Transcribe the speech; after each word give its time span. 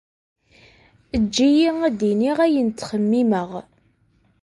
Ejj-iyi 1.15 1.69
ad 1.87 1.93
d-iniɣ 1.99 2.37
ayen 2.45 2.69
ttxemmimeɣ. 2.69 3.49